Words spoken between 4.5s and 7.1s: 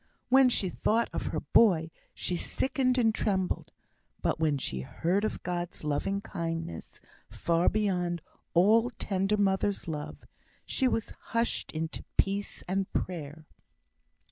she heard of God's loving kindness,